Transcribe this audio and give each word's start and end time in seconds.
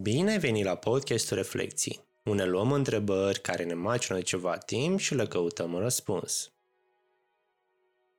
Bine 0.00 0.30
ai 0.30 0.38
venit 0.38 0.64
la 0.64 0.74
podcastul 0.74 1.36
Reflecții, 1.36 2.08
unde 2.24 2.44
luăm 2.44 2.72
întrebări 2.72 3.40
care 3.40 3.64
ne 3.64 3.74
macină 3.74 4.18
de 4.18 4.24
ceva 4.24 4.58
timp 4.58 4.98
și 4.98 5.14
le 5.14 5.26
căutăm 5.26 5.72
un 5.72 5.80
răspuns. 5.80 6.52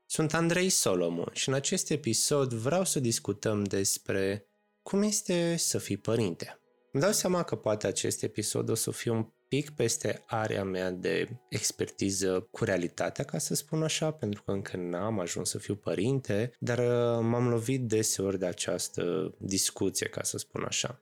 Sunt 0.06 0.34
Andrei 0.34 0.70
Solomon 0.70 1.30
și 1.34 1.50
în 1.50 1.56
acest 1.56 1.90
episod 1.90 2.54
vreau 2.54 2.84
să 2.84 3.00
discutăm 3.00 3.64
despre 3.64 4.48
cum 4.82 5.02
este 5.02 5.56
să 5.58 5.78
fii 5.78 5.98
părinte. 5.98 6.60
Îmi 6.92 7.04
dau 7.04 7.12
seama 7.12 7.44
că 7.44 7.56
poate 7.56 7.88
acest 7.88 8.24
episod 8.24 8.70
o 8.70 8.76
să 8.76 8.92
fie 8.92 9.12
un 9.12 9.28
pic 9.48 9.70
peste 9.70 10.24
area 10.28 10.64
mea 10.64 10.92
de 10.92 11.30
expertiză 11.50 12.48
cu 12.52 12.64
realitatea, 12.64 13.26
ca 13.26 13.38
să 13.38 13.54
spun 13.54 13.84
așa, 13.84 14.12
pentru 14.12 14.44
că 14.44 14.52
încă 14.52 14.78
n-am 14.78 15.20
ajuns 15.20 15.50
să 15.50 15.58
fiu 15.58 15.76
părinte, 15.76 16.52
dar 16.60 16.78
uh, 16.78 17.26
m-am 17.26 17.50
lovit 17.50 17.88
deseori 17.88 18.40
de 18.40 18.46
această 18.46 19.34
discuție, 19.38 20.08
ca 20.08 20.24
să 20.24 20.38
spun 20.38 20.64
așa. 20.64 21.00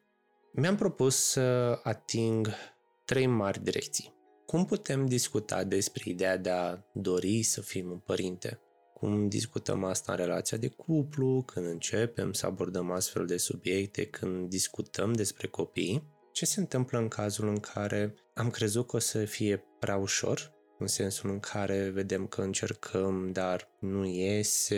Mi-am 0.55 0.75
propus 0.75 1.15
să 1.15 1.79
ating 1.83 2.47
trei 3.05 3.25
mari 3.25 3.63
direcții. 3.63 4.13
Cum 4.45 4.65
putem 4.65 5.05
discuta 5.05 5.63
despre 5.63 6.03
ideea 6.09 6.37
de 6.37 6.49
a 6.49 6.77
dori 6.93 7.43
să 7.43 7.61
fim 7.61 7.91
un 7.91 7.97
părinte? 7.97 8.61
Cum 8.93 9.27
discutăm 9.27 9.83
asta 9.83 10.11
în 10.11 10.17
relația 10.17 10.57
de 10.57 10.67
cuplu, 10.67 11.43
când 11.45 11.65
începem 11.65 12.33
să 12.33 12.45
abordăm 12.45 12.91
astfel 12.91 13.25
de 13.25 13.37
subiecte, 13.37 14.05
când 14.05 14.49
discutăm 14.49 15.13
despre 15.13 15.47
copii? 15.47 16.07
Ce 16.31 16.45
se 16.45 16.59
întâmplă 16.59 16.97
în 16.99 17.07
cazul 17.07 17.47
în 17.47 17.59
care 17.59 18.13
am 18.33 18.49
crezut 18.49 18.87
că 18.87 18.95
o 18.95 18.99
să 18.99 19.25
fie 19.25 19.63
prea 19.79 19.95
ușor, 19.95 20.53
în 20.79 20.87
sensul 20.87 21.29
în 21.29 21.39
care 21.39 21.89
vedem 21.89 22.27
că 22.27 22.41
încercăm, 22.41 23.31
dar 23.31 23.69
nu 23.79 24.05
iese, 24.05 24.75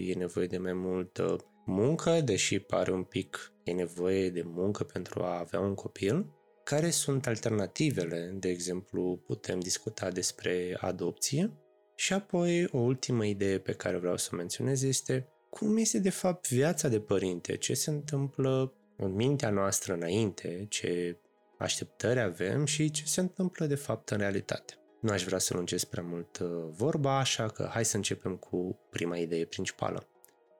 e 0.00 0.14
nevoie 0.14 0.46
de 0.46 0.58
mai 0.58 0.72
multă 0.72 1.51
muncă, 1.64 2.20
deși 2.20 2.58
pare 2.58 2.92
un 2.92 3.02
pic 3.02 3.52
e 3.64 3.72
nevoie 3.72 4.30
de 4.30 4.42
muncă 4.44 4.84
pentru 4.84 5.22
a 5.22 5.38
avea 5.38 5.60
un 5.60 5.74
copil. 5.74 6.26
Care 6.64 6.90
sunt 6.90 7.26
alternativele? 7.26 8.32
De 8.34 8.48
exemplu, 8.48 9.22
putem 9.26 9.60
discuta 9.60 10.10
despre 10.10 10.76
adopție. 10.80 11.52
Și 11.94 12.12
apoi, 12.12 12.68
o 12.72 12.78
ultimă 12.78 13.24
idee 13.24 13.58
pe 13.58 13.72
care 13.72 13.96
vreau 13.96 14.16
să 14.16 14.30
o 14.32 14.36
menționez 14.36 14.82
este 14.82 15.26
cum 15.50 15.76
este 15.76 15.98
de 15.98 16.10
fapt 16.10 16.48
viața 16.48 16.88
de 16.88 17.00
părinte, 17.00 17.56
ce 17.56 17.74
se 17.74 17.90
întâmplă 17.90 18.74
în 18.96 19.14
mintea 19.14 19.50
noastră 19.50 19.92
înainte, 19.92 20.66
ce 20.68 21.16
așteptări 21.58 22.20
avem 22.20 22.64
și 22.64 22.90
ce 22.90 23.02
se 23.06 23.20
întâmplă 23.20 23.66
de 23.66 23.74
fapt 23.74 24.10
în 24.10 24.18
realitate. 24.18 24.74
Nu 25.00 25.10
aș 25.10 25.24
vrea 25.24 25.38
să 25.38 25.54
lungesc 25.54 25.86
prea 25.86 26.02
mult 26.02 26.38
uh, 26.38 26.48
vorba, 26.70 27.18
așa 27.18 27.46
că 27.48 27.68
hai 27.72 27.84
să 27.84 27.96
începem 27.96 28.36
cu 28.36 28.78
prima 28.90 29.16
idee 29.16 29.44
principală. 29.44 30.11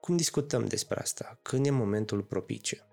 Cum 0.03 0.17
discutăm 0.17 0.65
despre 0.65 0.99
asta? 0.99 1.39
Când 1.41 1.65
e 1.65 1.69
momentul 1.69 2.23
propice? 2.23 2.87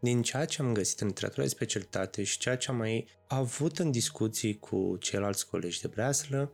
Din 0.00 0.22
ceea 0.22 0.44
ce 0.44 0.62
am 0.62 0.72
găsit 0.72 1.00
în 1.00 1.06
literatura 1.06 1.42
de 1.42 1.48
specialitate 1.48 2.22
și 2.22 2.38
ceea 2.38 2.56
ce 2.56 2.70
am 2.70 2.76
mai 2.76 3.08
avut 3.26 3.78
în 3.78 3.90
discuții 3.90 4.58
cu 4.58 4.96
ceilalți 5.00 5.48
colegi 5.48 5.80
de 5.80 5.88
breaslă, 5.88 6.52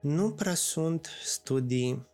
nu 0.00 0.32
prea 0.32 0.54
sunt 0.54 1.08
studii 1.24 2.06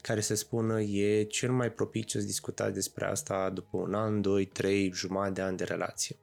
care 0.00 0.20
să 0.20 0.34
spună 0.34 0.80
e 0.80 1.22
cel 1.22 1.52
mai 1.52 1.72
propice 1.72 2.18
să 2.18 2.24
discutați 2.24 2.74
despre 2.74 3.04
asta 3.04 3.50
după 3.50 3.76
un 3.76 3.94
an, 3.94 4.20
doi, 4.20 4.46
trei, 4.46 4.92
jumătate 4.92 5.32
de 5.32 5.40
ani 5.40 5.56
de 5.56 5.64
relație. 5.64 6.16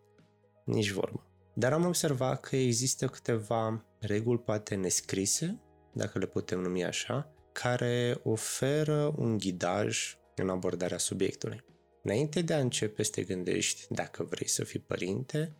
Nici 0.65 0.91
vorbă. 0.91 1.27
Dar 1.53 1.73
am 1.73 1.85
observat 1.85 2.41
că 2.41 2.55
există 2.55 3.07
câteva 3.07 3.85
reguli 3.99 4.39
poate 4.39 4.75
nescrise, 4.75 5.61
dacă 5.93 6.19
le 6.19 6.25
putem 6.25 6.59
numi 6.59 6.85
așa, 6.85 7.33
care 7.51 8.19
oferă 8.23 9.13
un 9.17 9.37
ghidaj 9.37 10.17
în 10.41 10.49
abordarea 10.49 10.97
subiectului. 10.97 11.63
Înainte 12.03 12.41
de 12.41 12.53
a 12.53 12.59
începe 12.59 13.03
să 13.03 13.11
te 13.11 13.23
gândești 13.23 13.85
dacă 13.89 14.23
vrei 14.23 14.47
să 14.47 14.63
fii 14.63 14.79
părinte, 14.79 15.55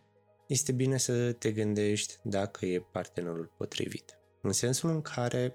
este 0.46 0.72
bine 0.72 0.96
să 0.96 1.32
te 1.32 1.52
gândești 1.52 2.14
dacă 2.22 2.66
e 2.66 2.86
partenerul 2.92 3.52
potrivit. 3.56 4.18
În 4.42 4.52
sensul 4.52 4.90
în 4.90 5.00
care 5.00 5.54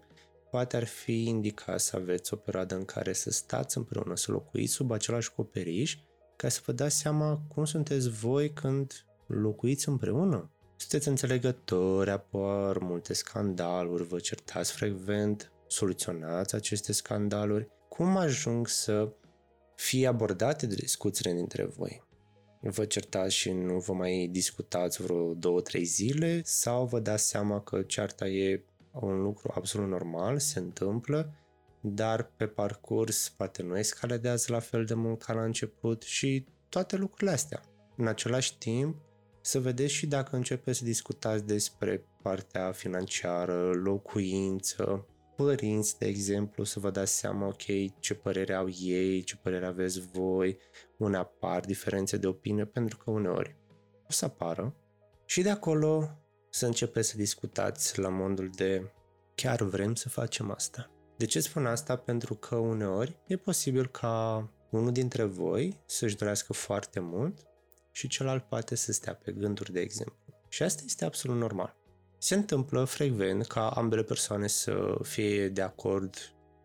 poate 0.51 0.75
ar 0.75 0.85
fi 0.85 1.23
indicat 1.23 1.79
să 1.79 1.95
aveți 1.95 2.33
o 2.33 2.37
perioadă 2.37 2.75
în 2.75 2.85
care 2.85 3.13
să 3.13 3.31
stați 3.31 3.77
împreună, 3.77 4.15
să 4.15 4.31
locuiți 4.31 4.73
sub 4.73 4.91
același 4.91 5.33
coperiș, 5.33 5.97
ca 6.35 6.49
să 6.49 6.61
vă 6.65 6.71
dați 6.71 6.97
seama 6.97 7.41
cum 7.47 7.65
sunteți 7.65 8.09
voi 8.09 8.53
când 8.53 9.05
locuiți 9.27 9.89
împreună. 9.89 10.51
Sunteți 10.75 11.07
înțelegători, 11.07 12.09
apar 12.09 12.77
multe 12.77 13.13
scandaluri, 13.13 14.03
vă 14.03 14.19
certați 14.19 14.71
frecvent, 14.71 15.51
soluționați 15.67 16.55
aceste 16.55 16.91
scandaluri, 16.91 17.67
cum 17.97 18.17
ajung 18.17 18.67
să 18.67 19.13
fie 19.75 20.07
abordate 20.07 20.65
de 20.65 20.75
discuțiile 20.75 21.33
dintre 21.33 21.65
voi? 21.65 22.03
Vă 22.61 22.85
certați 22.85 23.35
și 23.35 23.51
nu 23.51 23.79
vă 23.79 23.93
mai 23.93 24.29
discutați 24.31 25.01
vreo 25.01 25.33
două, 25.33 25.61
trei 25.61 25.83
zile 25.83 26.41
sau 26.43 26.85
vă 26.85 26.99
dați 26.99 27.27
seama 27.27 27.61
că 27.61 27.81
cearta 27.81 28.27
e 28.27 28.63
un 28.91 29.21
lucru 29.21 29.53
absolut 29.55 29.89
normal, 29.89 30.39
se 30.39 30.59
întâmplă, 30.59 31.33
dar 31.81 32.31
pe 32.37 32.47
parcurs 32.47 33.29
poate 33.29 33.63
nu 33.63 33.77
escaladează 33.77 34.51
la 34.51 34.59
fel 34.59 34.85
de 34.85 34.93
mult 34.93 35.23
ca 35.23 35.33
la 35.33 35.43
început 35.43 36.01
și 36.01 36.45
toate 36.69 36.95
lucrurile 36.95 37.31
astea. 37.31 37.61
În 37.97 38.07
același 38.07 38.57
timp, 38.57 38.95
să 39.41 39.59
vedeți 39.59 39.93
și 39.93 40.07
dacă 40.07 40.35
începeți 40.35 40.77
să 40.77 40.83
discutați 40.83 41.45
despre 41.45 42.05
partea 42.21 42.71
financiară, 42.71 43.71
locuință, 43.73 45.07
părinți, 45.35 45.97
de 45.97 46.05
exemplu, 46.05 46.63
să 46.63 46.79
vă 46.79 46.89
dați 46.89 47.17
seama, 47.17 47.47
ok, 47.47 47.99
ce 47.99 48.13
părere 48.13 48.53
au 48.53 48.69
ei, 48.79 49.23
ce 49.23 49.35
părere 49.35 49.65
aveți 49.65 49.99
voi, 49.99 50.57
unde 50.97 51.17
apar 51.17 51.59
diferențe 51.59 52.17
de 52.17 52.27
opinie, 52.27 52.65
pentru 52.65 52.97
că 52.97 53.11
uneori 53.11 53.55
o 54.07 54.11
să 54.11 54.25
apară. 54.25 54.75
Și 55.25 55.41
de 55.41 55.49
acolo 55.49 56.09
să 56.49 56.65
începeți 56.65 57.09
să 57.09 57.17
discutați 57.17 57.99
la 57.99 58.09
modul 58.09 58.49
de 58.55 58.91
chiar 59.35 59.61
vrem 59.61 59.95
să 59.95 60.09
facem 60.09 60.51
asta. 60.51 60.91
De 61.17 61.25
ce 61.25 61.39
spun 61.39 61.65
asta? 61.65 61.95
Pentru 61.95 62.35
că 62.35 62.55
uneori 62.55 63.17
e 63.27 63.35
posibil 63.35 63.87
ca 63.87 64.49
unul 64.69 64.91
dintre 64.91 65.23
voi 65.23 65.81
să-și 65.85 66.15
dorească 66.15 66.53
foarte 66.53 66.99
mult 66.99 67.47
și 67.91 68.07
celălalt 68.07 68.43
poate 68.43 68.75
să 68.75 68.91
stea 68.91 69.15
pe 69.15 69.31
gânduri, 69.31 69.71
de 69.71 69.79
exemplu. 69.79 70.17
Și 70.49 70.63
asta 70.63 70.81
este 70.85 71.05
absolut 71.05 71.37
normal. 71.37 71.77
Se 72.23 72.35
întâmplă 72.35 72.83
frecvent 72.83 73.47
ca 73.47 73.69
ambele 73.69 74.03
persoane 74.03 74.47
să 74.47 74.97
fie 75.01 75.47
de 75.47 75.61
acord 75.61 76.15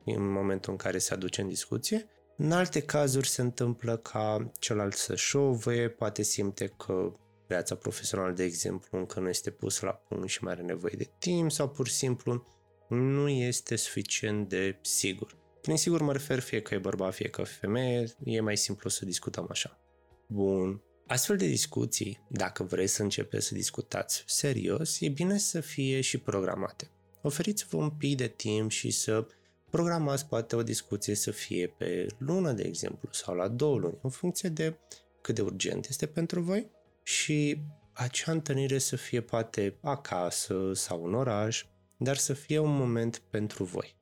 în 0.04 0.30
momentul 0.30 0.72
în 0.72 0.78
care 0.78 0.98
se 0.98 1.14
aduce 1.14 1.40
în 1.40 1.48
discuție. 1.48 2.08
În 2.36 2.52
alte 2.52 2.82
cazuri 2.82 3.28
se 3.28 3.40
întâmplă 3.40 3.96
ca 3.96 4.50
celălalt 4.58 4.94
să 4.94 5.14
șovăie, 5.14 5.88
poate 5.88 6.22
simte 6.22 6.66
că 6.76 7.12
viața 7.46 7.74
profesională, 7.74 8.32
de 8.32 8.44
exemplu, 8.44 8.98
încă 8.98 9.20
nu 9.20 9.28
este 9.28 9.50
pusă 9.50 9.86
la 9.86 9.92
punct 9.92 10.28
și 10.28 10.44
mai 10.44 10.52
are 10.52 10.62
nevoie 10.62 10.94
de 10.96 11.10
timp 11.18 11.50
sau 11.50 11.68
pur 11.68 11.86
și 11.86 11.94
simplu 11.94 12.46
nu 12.88 13.28
este 13.28 13.76
suficient 13.76 14.48
de 14.48 14.78
sigur. 14.80 15.36
Prin 15.60 15.76
sigur 15.76 16.02
mă 16.02 16.12
refer 16.12 16.38
fie 16.38 16.62
că 16.62 16.74
e 16.74 16.78
bărbat, 16.78 17.14
fie 17.14 17.28
că 17.28 17.40
e 17.40 17.44
femeie, 17.44 18.04
e 18.24 18.40
mai 18.40 18.56
simplu 18.56 18.90
să 18.90 19.04
discutăm 19.04 19.46
așa. 19.50 19.80
Bun. 20.26 20.82
Astfel 21.08 21.36
de 21.36 21.46
discuții, 21.46 22.20
dacă 22.26 22.62
vreți 22.62 22.94
să 22.94 23.02
începeți 23.02 23.46
să 23.46 23.54
discutați 23.54 24.24
serios, 24.26 25.00
e 25.00 25.08
bine 25.08 25.38
să 25.38 25.60
fie 25.60 26.00
și 26.00 26.18
programate. 26.18 26.90
Oferiți-vă 27.22 27.76
un 27.76 27.90
pic 27.90 28.16
de 28.16 28.26
timp 28.26 28.70
și 28.70 28.90
să 28.90 29.26
programați 29.70 30.26
poate 30.26 30.56
o 30.56 30.62
discuție 30.62 31.14
să 31.14 31.30
fie 31.30 31.66
pe 31.66 32.06
lună, 32.18 32.52
de 32.52 32.62
exemplu, 32.62 33.08
sau 33.12 33.34
la 33.34 33.48
două 33.48 33.78
luni, 33.78 33.98
în 34.02 34.10
funcție 34.10 34.48
de 34.48 34.76
cât 35.20 35.34
de 35.34 35.42
urgent 35.42 35.86
este 35.88 36.06
pentru 36.06 36.40
voi 36.40 36.70
și 37.02 37.60
acea 37.92 38.32
întâlnire 38.32 38.78
să 38.78 38.96
fie 38.96 39.20
poate 39.20 39.76
acasă 39.80 40.72
sau 40.74 41.04
în 41.04 41.14
oraș, 41.14 41.64
dar 41.96 42.16
să 42.16 42.32
fie 42.32 42.58
un 42.58 42.76
moment 42.76 43.22
pentru 43.30 43.64
voi. 43.64 43.96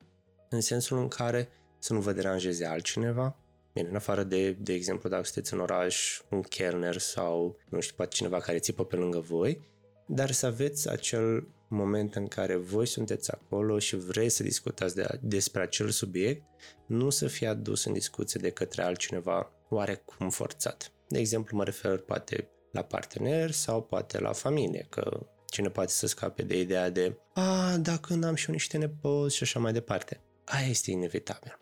În 0.49 0.61
sensul 0.61 0.97
în 0.97 1.07
care 1.07 1.49
să 1.79 1.93
nu 1.93 2.01
vă 2.01 2.11
deranjeze 2.11 2.65
altcineva, 2.65 3.37
Bine, 3.77 3.89
în 3.89 3.95
afară 3.95 4.23
de, 4.23 4.51
de 4.51 4.73
exemplu, 4.73 5.09
dacă 5.09 5.23
sunteți 5.23 5.53
în 5.53 5.59
oraș, 5.59 6.21
un 6.29 6.41
kelner 6.41 6.97
sau, 6.97 7.57
nu 7.69 7.79
știu, 7.79 7.95
poate 7.95 8.15
cineva 8.15 8.39
care 8.39 8.59
țipă 8.59 8.85
pe 8.85 8.95
lângă 8.95 9.19
voi, 9.19 9.61
dar 10.07 10.31
să 10.31 10.45
aveți 10.45 10.89
acel 10.89 11.47
moment 11.67 12.15
în 12.15 12.27
care 12.27 12.55
voi 12.55 12.85
sunteți 12.85 13.31
acolo 13.31 13.79
și 13.79 13.95
vreți 13.95 14.35
să 14.35 14.43
discutați 14.43 14.95
de, 14.95 15.19
despre 15.21 15.61
acel 15.61 15.89
subiect, 15.89 16.43
nu 16.85 17.09
să 17.09 17.27
fie 17.27 17.47
adus 17.47 17.83
în 17.83 17.93
discuție 17.93 18.39
de 18.43 18.49
către 18.49 18.81
altcineva 18.81 19.51
oarecum 19.69 20.29
forțat. 20.29 20.91
De 21.07 21.19
exemplu, 21.19 21.57
mă 21.57 21.63
refer 21.63 21.97
poate 21.97 22.49
la 22.71 22.81
partener 22.81 23.51
sau 23.51 23.83
poate 23.83 24.19
la 24.19 24.31
familie, 24.31 24.85
că 24.89 25.27
cine 25.45 25.69
poate 25.69 25.91
să 25.91 26.07
scape 26.07 26.43
de 26.43 26.59
ideea 26.59 26.89
de 26.89 27.17
a, 27.33 27.77
dacă 27.77 28.13
n-am 28.13 28.35
și 28.35 28.47
eu 28.47 28.53
niște 28.53 28.77
nepoți 28.77 29.35
și 29.35 29.43
așa 29.43 29.59
mai 29.59 29.73
departe. 29.73 30.21
Aia 30.45 30.67
este 30.67 30.91
inevitabil. 30.91 31.57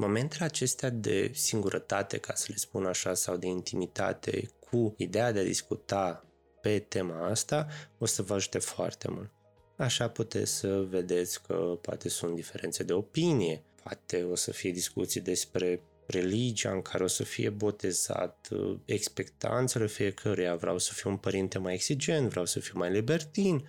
Momentele 0.00 0.44
acestea 0.44 0.90
de 0.90 1.30
singurătate, 1.34 2.18
ca 2.18 2.34
să 2.34 2.46
le 2.48 2.56
spun 2.56 2.86
așa, 2.86 3.14
sau 3.14 3.36
de 3.36 3.46
intimitate 3.46 4.50
cu 4.70 4.94
ideea 4.96 5.32
de 5.32 5.38
a 5.38 5.44
discuta 5.44 6.24
pe 6.60 6.78
tema 6.78 7.28
asta, 7.28 7.66
o 7.98 8.06
să 8.06 8.22
vă 8.22 8.34
ajute 8.34 8.58
foarte 8.58 9.08
mult. 9.10 9.30
Așa 9.76 10.08
puteți 10.08 10.52
să 10.52 10.86
vedeți 10.88 11.42
că 11.42 11.54
poate 11.54 12.08
sunt 12.08 12.34
diferențe 12.34 12.82
de 12.82 12.92
opinie, 12.92 13.62
poate 13.82 14.22
o 14.22 14.34
să 14.34 14.50
fie 14.50 14.70
discuții 14.70 15.20
despre 15.20 15.82
religia 16.06 16.70
în 16.70 16.82
care 16.82 17.04
o 17.04 17.06
să 17.06 17.22
fie 17.22 17.50
botezat, 17.50 18.48
uh, 18.50 18.78
expectanțele 18.84 19.86
fiecăruia, 19.86 20.54
vreau 20.54 20.78
să 20.78 20.92
fiu 20.94 21.10
un 21.10 21.16
părinte 21.16 21.58
mai 21.58 21.74
exigent, 21.74 22.28
vreau 22.28 22.44
să 22.44 22.60
fiu 22.60 22.78
mai 22.78 22.90
libertin 22.90 23.68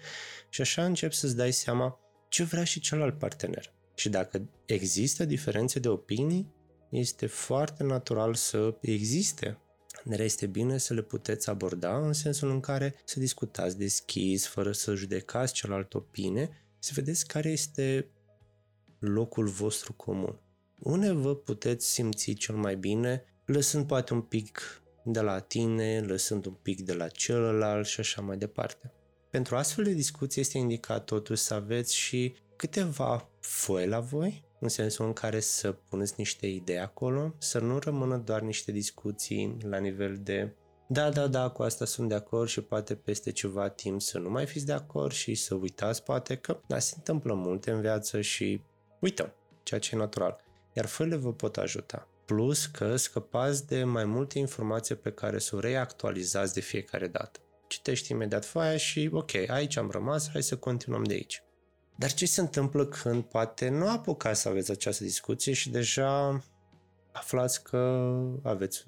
și 0.50 0.62
așa 0.62 0.86
încep 0.86 1.12
să-ți 1.12 1.36
dai 1.36 1.52
seama 1.52 2.00
ce 2.28 2.44
vrea 2.44 2.64
și 2.64 2.80
celălalt 2.80 3.18
partener. 3.18 3.74
Și 4.00 4.10
dacă 4.10 4.50
există 4.66 5.26
diferențe 5.26 5.80
de 5.80 5.88
opinii, 5.88 6.54
este 6.90 7.26
foarte 7.26 7.84
natural 7.84 8.34
să 8.34 8.78
existe. 8.82 9.58
Dar 10.04 10.20
este 10.20 10.48
bine 10.48 10.78
să 10.78 10.94
le 10.94 11.02
puteți 11.02 11.50
aborda 11.50 11.98
în 11.98 12.14
sensul 12.14 12.50
în 12.50 12.60
care 12.60 12.96
să 13.06 13.20
discutați 13.20 13.78
deschis, 13.78 14.48
fără 14.48 14.72
să 14.72 14.96
judecați 14.96 15.54
celălalt 15.54 15.94
opinie, 15.94 16.50
să 16.80 16.92
vedeți 16.96 17.28
care 17.28 17.50
este 17.50 18.10
locul 19.00 19.48
vostru 19.48 19.94
comun. 19.94 20.40
Unde 20.80 21.12
vă 21.12 21.36
puteți 21.36 21.92
simți 21.92 22.32
cel 22.32 22.56
mai 22.56 22.76
bine, 22.76 23.24
lăsând 23.46 23.88
poate 23.88 24.14
un 24.14 24.22
pic 24.22 24.82
de 25.04 25.20
la 25.20 25.40
tine, 25.40 26.02
lăsând 26.02 26.46
un 26.46 26.56
pic 26.62 26.82
de 26.82 26.94
la 26.94 27.08
celălalt 27.08 27.88
și 27.88 28.00
așa 28.00 28.22
mai 28.22 28.38
departe. 28.38 28.94
Pentru 29.30 29.56
astfel 29.56 29.84
de 29.84 29.94
discuții 29.94 30.42
este 30.42 30.58
indicat 30.58 31.06
totuși 31.06 31.42
să 31.42 31.54
aveți 31.54 31.96
și 31.96 32.34
câteva 32.60 33.30
foi 33.40 33.88
la 33.88 34.00
voi, 34.00 34.44
în 34.60 34.68
sensul 34.68 35.06
în 35.06 35.14
care 35.14 35.40
să 35.40 35.72
puneți 35.72 36.14
niște 36.18 36.48
idei 36.48 36.80
acolo, 36.80 37.36
să 37.38 37.60
nu 37.60 37.80
rămână 37.80 38.18
doar 38.18 38.42
niște 38.42 38.72
discuții 38.72 39.58
la 39.62 39.78
nivel 39.78 40.18
de 40.22 40.54
da, 40.88 41.10
da, 41.10 41.28
da, 41.28 41.50
cu 41.50 41.64
asta 41.64 41.86
sunt 41.86 42.10
de 42.10 42.16
acord 42.16 42.50
și 42.50 42.62
poate 42.62 42.96
peste 42.96 43.32
ceva 43.32 43.70
timp 43.70 44.02
să 44.02 44.18
nu 44.18 44.30
mai 44.30 44.46
fiți 44.46 44.66
de 44.66 44.72
acord 44.72 45.12
și 45.12 45.36
să 45.36 45.56
uitați 45.56 46.04
poate 46.04 46.36
că 46.36 46.60
da, 46.68 46.80
se 46.80 46.94
întâmplă 46.98 47.34
multe 47.34 47.72
în 47.72 47.82
viață 47.82 48.22
și 48.22 48.62
uităm, 49.00 49.34
ceea 49.64 49.80
ce 49.80 49.96
e 49.96 49.98
natural. 49.98 50.44
Iar 50.74 50.86
făile 50.86 51.16
vă 51.16 51.34
pot 51.34 51.58
ajuta. 51.58 52.08
Plus 52.26 52.66
că 52.66 52.96
scăpați 52.96 53.68
de 53.68 53.84
mai 53.84 54.06
multe 54.06 54.40
informații 54.40 54.96
pe 54.96 55.12
care 55.12 55.40
să 55.40 55.56
o 55.56 55.60
reactualizați 55.60 56.54
de 56.54 56.60
fiecare 56.60 57.08
dată. 57.08 57.40
Citești 57.68 58.12
imediat 58.12 58.46
foaia 58.46 58.78
și 58.78 59.10
ok, 59.12 59.36
aici 59.48 59.78
am 59.78 59.90
rămas, 59.90 60.30
hai 60.30 60.44
să 60.44 60.58
continuăm 60.58 61.04
de 61.04 61.14
aici. 61.14 61.44
Dar 62.00 62.14
ce 62.14 62.26
se 62.26 62.42
întâmplă 62.42 62.86
când 62.86 63.24
poate 63.24 63.70
nu 63.70 63.90
apucați 63.90 64.42
să 64.42 64.50
aveți 64.50 64.72
această 64.72 65.04
discuție 65.04 65.54
și 65.54 65.70
deja 65.70 66.44
aflați 67.12 67.64
că 67.64 67.78
aveți 68.44 68.86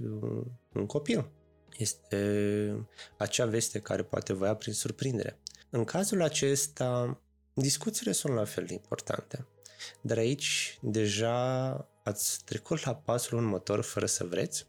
un 0.73 0.85
copil? 0.85 1.31
Este 1.77 2.87
acea 3.17 3.45
veste 3.45 3.79
care 3.79 4.03
poate 4.03 4.33
vă 4.33 4.45
ia 4.45 4.55
prin 4.55 4.73
surprindere. 4.73 5.39
În 5.69 5.83
cazul 5.83 6.21
acesta, 6.21 7.21
discuțiile 7.53 8.11
sunt 8.11 8.33
la 8.33 8.45
fel 8.45 8.65
de 8.65 8.73
importante. 8.73 9.47
Dar 10.01 10.17
aici 10.17 10.77
deja 10.81 11.71
ați 12.03 12.43
trecut 12.43 12.85
la 12.85 12.95
pasul 12.95 13.37
următor 13.37 13.81
fără 13.81 14.05
să 14.05 14.23
vreți 14.23 14.67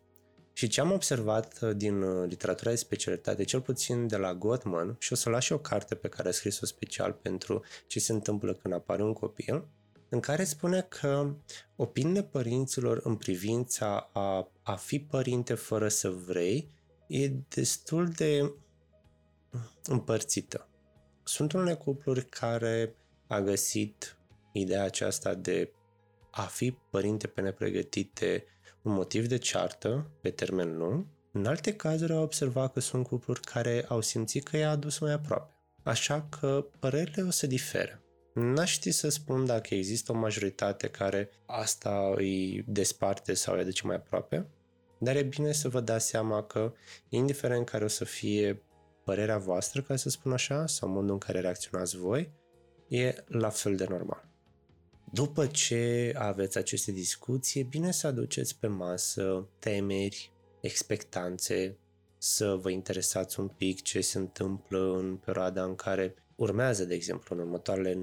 și 0.52 0.68
ce 0.68 0.80
am 0.80 0.92
observat 0.92 1.58
uh, 1.62 1.76
din 1.76 2.02
uh, 2.02 2.28
literatura 2.28 2.70
de 2.70 2.76
specialitate, 2.76 3.44
cel 3.44 3.60
puțin 3.60 4.06
de 4.06 4.16
la 4.16 4.34
Gottman, 4.34 4.96
și 4.98 5.12
o 5.12 5.16
să 5.16 5.30
las 5.30 5.42
și 5.42 5.52
o 5.52 5.58
carte 5.58 5.94
pe 5.94 6.08
care 6.08 6.28
a 6.28 6.32
scris-o 6.32 6.66
special 6.66 7.12
pentru 7.12 7.62
ce 7.86 8.00
se 8.00 8.12
întâmplă 8.12 8.54
când 8.54 8.74
apare 8.74 9.02
un 9.02 9.12
copil, 9.12 9.64
în 10.08 10.20
care 10.20 10.44
spune 10.44 10.86
că 10.88 11.34
opiniile 11.76 12.22
părinților 12.22 13.00
în 13.04 13.16
privința 13.16 14.10
a, 14.12 14.50
a 14.62 14.74
fi 14.74 15.00
părinte 15.00 15.54
fără 15.54 15.88
să 15.88 16.10
vrei 16.10 16.70
e 17.06 17.28
destul 17.28 18.08
de 18.08 18.52
împărțită. 19.84 20.68
Sunt 21.22 21.52
unele 21.52 21.74
cupluri 21.74 22.24
care 22.24 22.94
a 23.26 23.40
găsit 23.40 24.16
ideea 24.52 24.82
aceasta 24.82 25.34
de 25.34 25.72
a 26.30 26.42
fi 26.42 26.70
părinte 26.70 27.26
pe 27.26 27.40
nepregătite 27.40 28.44
un 28.82 28.92
motiv 28.92 29.26
de 29.26 29.36
ceartă 29.36 30.10
pe 30.20 30.30
termen 30.30 30.76
lung, 30.76 31.06
în 31.32 31.46
alte 31.46 31.76
cazuri 31.76 32.12
au 32.12 32.22
observat 32.22 32.72
că 32.72 32.80
sunt 32.80 33.06
cupluri 33.06 33.40
care 33.40 33.84
au 33.88 34.00
simțit 34.00 34.44
că 34.44 34.56
i-a 34.56 34.70
adus 34.70 34.98
mai 34.98 35.12
aproape. 35.12 35.56
Așa 35.82 36.26
că 36.40 36.66
părerile 36.78 37.22
o 37.22 37.30
să 37.30 37.46
difere. 37.46 38.02
N-aș 38.34 38.70
ști 38.70 38.90
să 38.90 39.08
spun 39.08 39.46
dacă 39.46 39.74
există 39.74 40.12
o 40.12 40.14
majoritate 40.14 40.88
care 40.88 41.30
asta 41.46 42.12
îi 42.16 42.64
desparte 42.66 43.34
sau 43.34 43.54
îi 43.54 43.60
aduce 43.60 43.86
mai 43.86 43.96
aproape, 43.96 44.46
dar 44.98 45.16
e 45.16 45.22
bine 45.22 45.52
să 45.52 45.68
vă 45.68 45.80
dați 45.80 46.08
seama 46.08 46.42
că, 46.42 46.72
indiferent 47.08 47.68
care 47.68 47.84
o 47.84 47.88
să 47.88 48.04
fie 48.04 48.62
părerea 49.04 49.38
voastră, 49.38 49.82
ca 49.82 49.96
să 49.96 50.08
spun 50.08 50.32
așa, 50.32 50.66
sau 50.66 50.88
modul 50.88 51.10
în 51.10 51.18
care 51.18 51.40
reacționați 51.40 51.96
voi, 51.96 52.32
e 52.88 53.14
la 53.26 53.48
fel 53.48 53.76
de 53.76 53.86
normal. 53.88 54.31
După 55.14 55.46
ce 55.46 56.12
aveți 56.16 56.58
aceste 56.58 56.92
discuții, 56.92 57.60
e 57.60 57.64
bine 57.64 57.90
să 57.90 58.06
aduceți 58.06 58.58
pe 58.58 58.66
masă 58.66 59.48
temeri, 59.58 60.32
expectanțe, 60.60 61.78
să 62.18 62.58
vă 62.60 62.70
interesați 62.70 63.40
un 63.40 63.48
pic 63.48 63.82
ce 63.82 64.00
se 64.00 64.18
întâmplă 64.18 64.96
în 64.96 65.16
perioada 65.16 65.64
în 65.64 65.74
care 65.74 66.14
urmează, 66.36 66.84
de 66.84 66.94
exemplu, 66.94 67.36
în 67.36 67.42
următoarele 67.42 67.94
9-10 67.94 67.96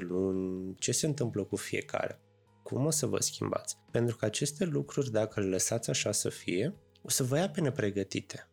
luni, 0.00 0.74
ce 0.78 0.92
se 0.92 1.06
întâmplă 1.06 1.44
cu 1.44 1.56
fiecare. 1.56 2.20
Cum 2.62 2.86
o 2.86 2.90
să 2.90 3.06
vă 3.06 3.20
schimbați? 3.20 3.76
Pentru 3.90 4.16
că 4.16 4.24
aceste 4.24 4.64
lucruri, 4.64 5.10
dacă 5.10 5.40
le 5.40 5.46
lăsați 5.46 5.90
așa 5.90 6.12
să 6.12 6.28
fie, 6.28 6.74
o 7.02 7.08
să 7.08 7.22
vă 7.22 7.36
ia 7.36 7.50
pe 7.50 7.60
nepregătite. 7.60 8.48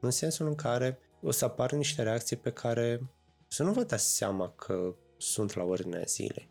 În 0.00 0.10
sensul 0.10 0.46
în 0.46 0.54
care 0.54 0.98
o 1.22 1.30
să 1.30 1.44
apară 1.44 1.76
niște 1.76 2.02
reacții 2.02 2.36
pe 2.36 2.50
care 2.50 3.10
să 3.48 3.62
nu 3.62 3.72
vă 3.72 3.82
dați 3.82 4.16
seama 4.16 4.50
că 4.50 4.94
sunt 5.16 5.54
la 5.54 5.62
ordinea 5.62 6.02
zilei. 6.06 6.50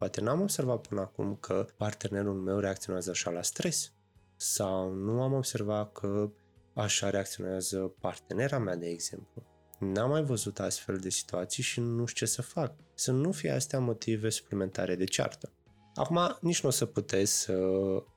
Poate 0.00 0.20
n-am 0.20 0.40
observat 0.40 0.86
până 0.86 1.00
acum 1.00 1.36
că 1.40 1.66
partenerul 1.76 2.34
meu 2.34 2.58
reacționează 2.58 3.10
așa 3.10 3.30
la 3.30 3.42
stres 3.42 3.92
sau 4.36 4.92
nu 4.92 5.22
am 5.22 5.32
observat 5.32 5.92
că 5.92 6.30
așa 6.74 7.10
reacționează 7.10 7.94
partenera 8.00 8.58
mea, 8.58 8.76
de 8.76 8.86
exemplu. 8.86 9.42
N-am 9.78 10.10
mai 10.10 10.22
văzut 10.22 10.60
astfel 10.60 10.98
de 10.98 11.10
situații 11.10 11.62
și 11.62 11.80
nu 11.80 12.04
știu 12.04 12.26
ce 12.26 12.32
să 12.32 12.42
fac. 12.42 12.74
Să 12.94 13.12
nu 13.12 13.32
fie 13.32 13.50
astea 13.50 13.78
motive 13.78 14.28
suplimentare 14.28 14.94
de 14.94 15.04
ceartă. 15.04 15.52
Acum, 15.94 16.38
nici 16.40 16.62
nu 16.62 16.68
o 16.68 16.72
să 16.72 16.86
puteți 16.86 17.40
să 17.40 17.58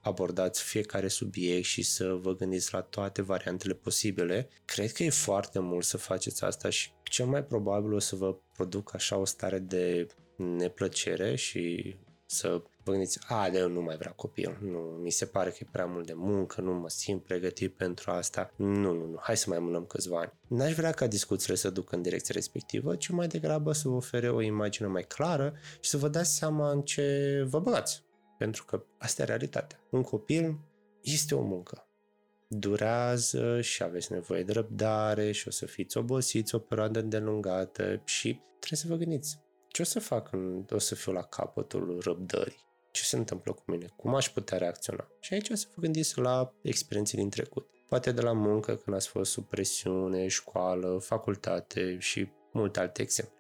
abordați 0.02 0.64
fiecare 0.64 1.08
subiect 1.08 1.66
și 1.66 1.82
să 1.82 2.14
vă 2.14 2.36
gândiți 2.36 2.74
la 2.74 2.82
toate 2.82 3.22
variantele 3.22 3.74
posibile. 3.74 4.50
Cred 4.66 4.92
că 4.92 5.04
e 5.04 5.10
foarte 5.10 5.60
mult 5.60 5.86
să 5.86 5.98
faceți 5.98 6.44
asta 6.44 6.70
și 6.70 6.92
cel 7.04 7.26
mai 7.26 7.44
probabil 7.44 7.94
o 7.94 8.00
să 8.00 8.16
vă 8.16 8.36
produc 8.54 8.94
așa 8.94 9.18
o 9.18 9.26
stare 9.26 9.60
de 9.60 10.08
neplăcere 10.38 11.36
și 11.36 11.96
să 12.26 12.62
vă 12.84 12.92
gândiți, 12.92 13.20
a, 13.28 13.50
de 13.50 13.58
eu 13.58 13.70
nu 13.70 13.82
mai 13.82 13.98
vreau 13.98 14.14
copil, 14.14 14.58
nu, 14.62 14.80
mi 14.80 15.10
se 15.10 15.26
pare 15.26 15.50
că 15.50 15.58
e 15.60 15.68
prea 15.72 15.86
mult 15.86 16.06
de 16.06 16.14
muncă, 16.16 16.62
nu 16.62 16.74
mă 16.74 16.90
simt 16.90 17.24
pregătit 17.24 17.74
pentru 17.74 18.12
asta, 18.12 18.54
nu, 18.56 18.92
nu, 18.92 18.94
nu, 18.94 19.18
hai 19.22 19.38
să 19.38 19.50
mai 19.50 19.60
mânăm 19.60 19.86
câțiva 19.86 20.20
ani. 20.20 20.32
N-aș 20.48 20.74
vrea 20.74 20.92
ca 20.92 21.08
discuțiile 21.08 21.56
să 21.56 21.70
ducă 21.70 21.96
în 21.96 22.02
direcția 22.02 22.34
respectivă, 22.36 22.96
ci 22.96 23.10
mai 23.10 23.28
degrabă 23.28 23.72
să 23.72 23.88
vă 23.88 23.96
ofere 23.96 24.30
o 24.30 24.42
imagine 24.42 24.88
mai 24.88 25.04
clară 25.04 25.54
și 25.80 25.90
să 25.90 25.98
vă 25.98 26.08
dați 26.08 26.36
seama 26.36 26.72
în 26.72 26.82
ce 26.82 27.44
vă 27.48 27.60
băgați. 27.60 28.04
Pentru 28.38 28.66
că 28.66 28.84
asta 28.98 29.22
e 29.22 29.26
realitatea. 29.26 29.80
Un 29.90 30.02
copil 30.02 30.60
este 31.02 31.36
o 31.36 31.42
muncă. 31.42 31.88
Durează 32.48 33.62
și 33.62 33.84
aveți 33.84 34.12
nevoie 34.12 34.44
de 34.44 34.52
răbdare 34.52 35.32
și 35.32 35.48
o 35.48 35.52
să 35.52 35.66
fiți 35.66 35.98
obosiți 35.98 36.56
o 36.56 36.60
perioadă 36.60 37.00
îndelungată 37.00 38.02
și 38.06 38.40
trebuie 38.60 38.80
să 38.80 38.88
vă 38.88 38.96
gândiți 38.96 39.40
ce 39.74 39.82
o 39.82 39.86
să 39.86 40.00
fac 40.00 40.30
când 40.30 40.72
o 40.72 40.78
să 40.78 40.96
fiu 40.96 41.12
la 41.12 41.24
capătul 41.24 42.00
răbdării? 42.04 42.66
Ce 42.92 43.04
se 43.04 43.16
întâmplă 43.16 43.52
cu 43.52 43.64
mine? 43.66 43.88
Cum 43.96 44.16
aș 44.16 44.30
putea 44.30 44.58
reacționa? 44.58 45.08
Și 45.20 45.34
aici 45.34 45.50
o 45.50 45.56
să 45.56 45.68
vă 45.76 45.82
gândiți 45.82 46.20
la 46.20 46.54
experiențe 46.62 47.16
din 47.16 47.30
trecut. 47.30 47.70
Poate 47.88 48.12
de 48.12 48.22
la 48.22 48.32
muncă, 48.32 48.76
când 48.76 48.96
ați 48.96 49.08
fost 49.08 49.32
sub 49.32 49.46
presiune, 49.46 50.28
școală, 50.28 50.98
facultate 50.98 51.98
și 52.00 52.28
multe 52.52 52.80
alte 52.80 53.02
exemple. 53.02 53.36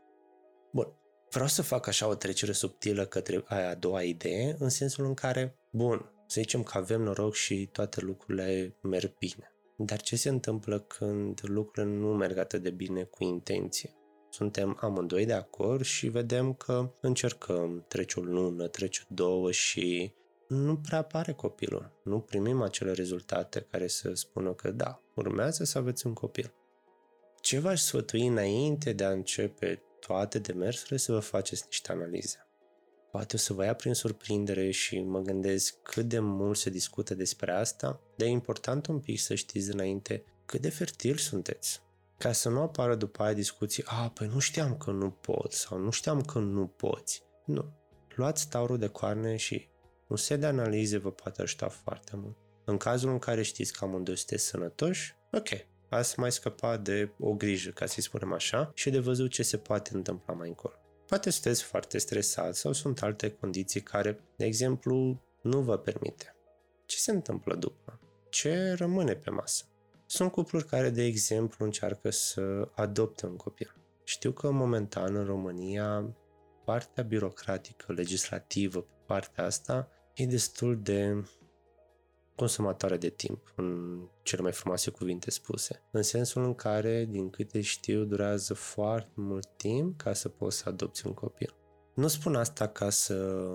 Bun. 0.72 0.98
Vreau 1.30 1.48
să 1.48 1.62
fac 1.62 1.88
așa 1.88 2.08
o 2.08 2.16
trecere 2.16 2.52
subtilă 2.52 3.06
către 3.06 3.44
aia 3.46 3.70
a 3.70 3.76
doua 3.76 4.04
idee, 4.04 4.56
în 4.60 4.70
sensul 4.70 5.06
în 5.06 5.14
care, 5.14 5.56
bun, 5.72 6.12
să 6.28 6.42
zicem 6.42 6.64
că 6.64 6.78
avem 6.78 7.02
noroc 7.02 7.34
și 7.34 7.70
toate 7.72 8.02
lucrurile 8.02 8.78
merg 8.82 9.18
bine. 9.18 9.52
Dar 9.78 10.02
ce 10.02 10.16
se 10.16 10.30
întâmplă 10.30 10.80
când 10.80 11.40
lucrurile 11.44 11.94
nu 11.94 12.14
merg 12.14 12.38
atât 12.38 12.62
de 12.62 12.70
bine 12.70 13.04
cu 13.04 13.24
intenție? 13.24 13.94
Suntem 14.34 14.78
amândoi 14.82 15.26
de 15.26 15.34
acord 15.34 15.84
și 15.84 16.08
vedem 16.08 16.54
că 16.54 16.92
încercăm, 17.00 17.86
trece 17.88 18.20
o 18.20 18.24
lună, 18.24 18.68
trece 18.68 19.02
două 19.08 19.52
și 19.52 20.14
nu 20.48 20.78
prea 20.78 20.98
apare 20.98 21.32
copilul. 21.32 21.92
Nu 22.04 22.20
primim 22.20 22.62
acele 22.62 22.92
rezultate 22.92 23.68
care 23.72 23.88
să 23.88 24.14
spună 24.14 24.54
că 24.54 24.72
da, 24.72 25.02
urmează 25.16 25.64
să 25.64 25.78
aveți 25.78 26.08
un 26.08 26.14
copil. 26.14 26.54
Ce 27.42 27.60
v-aș 27.60 27.82
sfătui 27.82 28.28
înainte 28.28 28.94
de 28.94 29.04
a 29.04 29.12
începe 29.12 29.82
toate 30.00 30.40
demersurile 30.40 30.98
să 30.98 31.12
vă 31.12 31.20
faceți 31.20 31.64
niște 31.66 31.92
analize. 31.92 32.48
Poate 33.12 33.36
o 33.36 33.40
să 33.40 33.54
vă 33.54 33.64
ia 33.64 33.74
prin 33.74 33.94
surprindere 33.94 34.72
și 34.72 35.00
mă 35.00 35.20
gândesc 35.20 35.76
cât 35.84 36.06
de 36.06 36.20
mult 36.20 36.58
se 36.58 36.70
discută 36.70 37.16
despre 37.16 37.52
asta, 37.52 38.02
dar 38.16 38.28
e 38.28 38.32
important 38.32 38.86
un 38.86 39.00
pic 39.00 39.20
să 39.20 39.36
știți 39.36 39.72
înainte 39.72 40.24
cât 40.46 40.62
de 40.62 40.70
fertil 40.70 41.18
sunteți 41.18 41.82
ca 42.18 42.32
să 42.32 42.50
nu 42.50 42.62
apară 42.62 42.96
după 42.96 43.24
aia 43.24 43.34
discuții, 43.34 43.84
a, 43.86 44.10
păi 44.10 44.28
nu 44.28 44.40
știam 44.40 44.78
că 44.78 44.92
nu 44.92 45.10
pot 45.10 45.52
sau 45.52 45.78
nu 45.78 45.90
știam 45.90 46.22
că 46.22 46.40
nu 46.40 46.68
poți. 46.68 47.24
Nu. 47.46 47.74
Luați 48.16 48.50
taurul 48.50 48.78
de 48.78 48.88
coarne 48.88 49.36
și 49.36 49.72
Un 50.08 50.16
set 50.16 50.40
de 50.40 50.46
analize 50.46 50.98
vă 50.98 51.12
poate 51.12 51.42
ajuta 51.42 51.68
foarte 51.68 52.12
mult. 52.16 52.36
În 52.66 52.78
cazul 52.78 53.10
în 53.10 53.20
care 53.20 53.42
știți 53.42 53.74
că 53.74 53.86
amândoi 53.86 54.18
sunteți 54.18 54.44
sănătoși, 54.44 55.16
ok, 55.32 55.48
ați 55.90 56.20
mai 56.20 56.32
scăpat 56.32 56.82
de 56.82 57.12
o 57.20 57.34
grijă, 57.34 57.70
ca 57.70 57.86
să-i 57.86 58.04
spunem 58.04 58.34
așa, 58.34 58.72
și 58.74 58.90
de 58.90 59.00
văzut 59.00 59.32
ce 59.32 59.44
se 59.44 59.58
poate 59.58 59.90
întâmpla 59.94 60.34
mai 60.34 60.48
încolo. 60.48 60.74
Poate 61.08 61.30
sunteți 61.30 61.64
foarte 61.64 61.98
stresați 61.98 62.60
sau 62.60 62.72
sunt 62.72 63.02
alte 63.02 63.32
condiții 63.32 63.82
care, 63.82 64.20
de 64.36 64.46
exemplu, 64.46 65.22
nu 65.42 65.62
vă 65.62 65.78
permite. 65.78 66.36
Ce 66.86 66.98
se 66.98 67.12
întâmplă 67.12 67.56
după? 67.56 68.00
Ce 68.30 68.74
rămâne 68.78 69.14
pe 69.14 69.30
masă? 69.30 69.64
Sunt 70.16 70.32
cupluri 70.32 70.66
care, 70.66 70.90
de 70.90 71.04
exemplu, 71.04 71.66
încearcă 71.66 72.10
să 72.10 72.70
adopte 72.76 73.26
un 73.26 73.36
copil. 73.36 73.76
Știu 74.04 74.32
că 74.32 74.52
momentan 74.52 75.16
în 75.16 75.26
România 75.26 76.16
partea 76.66 77.04
birocratică, 77.04 77.94
legislativă, 77.94 78.80
pe 78.80 78.94
partea 79.06 79.46
asta, 79.46 79.90
e 80.16 80.26
destul 80.26 80.82
de 80.82 81.24
consumatoare 82.36 82.98
de 82.98 83.10
timp, 83.10 83.54
în 83.56 84.00
cele 84.24 84.42
mai 84.42 84.52
frumoase 84.52 84.92
cuvinte 84.92 85.32
spuse. 85.32 85.84
În 85.92 86.02
sensul 86.02 86.44
în 86.44 86.56
care, 86.56 87.06
din 87.06 87.30
câte 87.30 87.62
știu, 87.62 88.04
durează 88.04 88.54
foarte 88.54 89.12
mult 89.16 89.50
timp 89.58 89.98
ca 89.98 90.14
să 90.14 90.30
poți 90.30 90.58
să 90.58 90.70
adopți 90.70 91.08
un 91.08 91.14
copil. 91.14 91.56
Nu 91.94 92.08
spun 92.08 92.36
asta 92.36 92.68
ca 92.68 92.90
să 92.90 93.48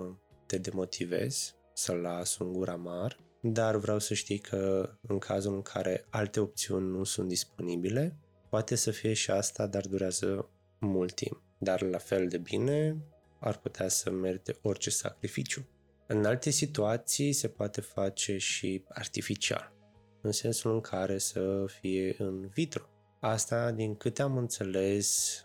te 0.45 0.57
demotivezi, 0.57 1.55
să 1.73 1.93
las 1.93 2.37
un 2.37 2.53
gura 2.53 2.75
mare, 2.75 3.17
dar 3.41 3.75
vreau 3.75 3.99
să 3.99 4.13
știi 4.13 4.37
că 4.37 4.89
în 5.01 5.19
cazul 5.19 5.53
în 5.53 5.61
care 5.61 6.05
alte 6.09 6.39
opțiuni 6.39 6.89
nu 6.89 7.03
sunt 7.03 7.27
disponibile, 7.27 8.17
poate 8.49 8.75
să 8.75 8.91
fie 8.91 9.13
și 9.13 9.31
asta, 9.31 9.67
dar 9.67 9.87
durează 9.87 10.49
mult 10.79 11.13
timp. 11.13 11.41
Dar 11.57 11.81
la 11.81 11.97
fel 11.97 12.27
de 12.27 12.37
bine 12.37 12.97
ar 13.39 13.57
putea 13.57 13.87
să 13.87 14.09
merite 14.09 14.57
orice 14.61 14.89
sacrificiu. 14.89 15.67
În 16.07 16.25
alte 16.25 16.49
situații 16.49 17.33
se 17.33 17.47
poate 17.47 17.81
face 17.81 18.37
și 18.37 18.83
artificial, 18.89 19.73
în 20.21 20.31
sensul 20.31 20.73
în 20.73 20.81
care 20.81 21.17
să 21.17 21.65
fie 21.79 22.15
în 22.17 22.47
vitro. 22.47 22.83
Asta, 23.19 23.71
din 23.71 23.95
câte 23.95 24.21
am 24.21 24.37
înțeles, 24.37 25.39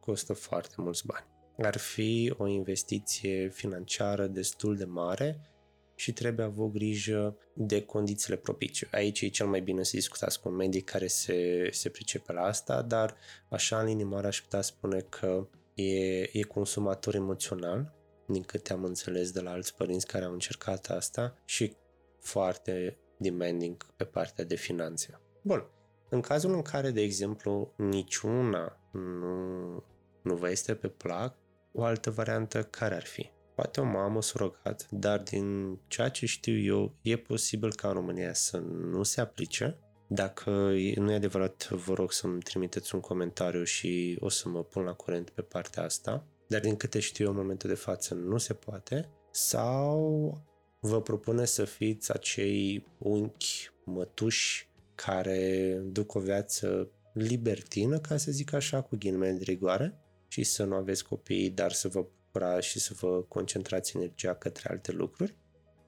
costă 0.00 0.32
foarte 0.32 0.74
mulți 0.76 1.06
bani. 1.06 1.26
Ar 1.58 1.76
fi 1.76 2.34
o 2.36 2.46
investiție 2.46 3.48
financiară 3.48 4.26
destul 4.26 4.76
de 4.76 4.84
mare 4.84 5.40
și 5.96 6.12
trebuie 6.12 6.46
avut 6.46 6.72
grijă 6.72 7.36
de 7.52 7.82
condițiile 7.82 8.36
propice. 8.36 8.88
Aici 8.92 9.20
e 9.20 9.28
cel 9.28 9.46
mai 9.46 9.60
bine 9.60 9.82
să 9.82 9.90
discutați 9.94 10.40
cu 10.40 10.48
un 10.48 10.54
medic 10.54 10.84
care 10.84 11.06
se, 11.06 11.68
se 11.72 11.88
pricepe 11.88 12.32
la 12.32 12.42
asta, 12.42 12.82
dar 12.82 13.16
așa 13.48 13.80
în 13.80 13.86
linii 13.86 14.04
mari 14.04 14.26
aș 14.26 14.40
putea 14.40 14.60
spune 14.60 15.00
că 15.00 15.48
e, 15.74 16.20
e 16.38 16.42
consumator 16.42 17.14
emoțional, 17.14 17.94
din 18.26 18.42
câte 18.42 18.72
am 18.72 18.84
înțeles 18.84 19.30
de 19.30 19.40
la 19.40 19.50
alți 19.50 19.74
părinți 19.74 20.06
care 20.06 20.24
au 20.24 20.32
încercat 20.32 20.86
asta 20.86 21.38
și 21.44 21.76
foarte 22.20 22.98
demanding 23.16 23.86
pe 23.96 24.04
partea 24.04 24.44
de 24.44 24.54
finanțe. 24.54 25.20
Bun, 25.42 25.66
în 26.08 26.20
cazul 26.20 26.54
în 26.54 26.62
care, 26.62 26.90
de 26.90 27.00
exemplu, 27.00 27.72
niciuna 27.76 28.80
nu, 28.92 29.84
nu 30.22 30.34
vă 30.34 30.50
este 30.50 30.74
pe 30.74 30.88
plac, 30.88 31.36
o 31.72 31.82
altă 31.82 32.10
variantă 32.10 32.62
care 32.62 32.94
ar 32.94 33.04
fi? 33.04 33.30
Poate 33.56 33.80
o 33.80 33.84
mamă 33.84 34.22
surogat, 34.22 34.86
dar 34.90 35.22
din 35.22 35.78
ceea 35.86 36.08
ce 36.08 36.26
știu 36.26 36.58
eu, 36.58 36.94
e 37.02 37.16
posibil 37.16 37.74
ca 37.74 37.88
în 37.88 37.94
România 37.94 38.32
să 38.32 38.56
nu 38.90 39.02
se 39.02 39.20
aplice. 39.20 39.78
Dacă 40.06 40.50
nu 40.94 41.12
e 41.12 41.14
adevărat, 41.14 41.68
vă 41.70 41.94
rog 41.94 42.12
să-mi 42.12 42.40
trimiteți 42.40 42.94
un 42.94 43.00
comentariu 43.00 43.62
și 43.64 44.16
o 44.20 44.28
să 44.28 44.48
mă 44.48 44.62
pun 44.64 44.82
la 44.82 44.92
curent 44.92 45.30
pe 45.30 45.42
partea 45.42 45.82
asta. 45.82 46.24
Dar 46.48 46.60
din 46.60 46.76
câte 46.76 46.98
știu 46.98 47.24
eu, 47.24 47.30
în 47.30 47.36
momentul 47.36 47.68
de 47.68 47.74
față 47.74 48.14
nu 48.14 48.38
se 48.38 48.54
poate. 48.54 49.08
Sau 49.30 50.32
vă 50.80 51.02
propune 51.02 51.44
să 51.44 51.64
fiți 51.64 52.12
acei 52.12 52.86
unchi 52.98 53.70
mătuși 53.84 54.68
care 54.94 55.72
duc 55.84 56.14
o 56.14 56.20
viață 56.20 56.90
libertină, 57.12 57.98
ca 57.98 58.16
să 58.16 58.30
zic 58.30 58.52
așa, 58.52 58.82
cu 58.82 58.96
ghilimele 58.96 59.32
de 59.32 59.44
rigoare, 59.44 60.00
și 60.28 60.44
să 60.44 60.64
nu 60.64 60.74
aveți 60.74 61.04
copii, 61.04 61.50
dar 61.50 61.72
să 61.72 61.88
vă 61.88 62.06
bucura 62.36 62.60
și 62.60 62.78
să 62.78 62.94
vă 63.00 63.22
concentrați 63.22 63.96
energia 63.96 64.34
către 64.34 64.68
alte 64.70 64.92
lucruri. 64.92 65.34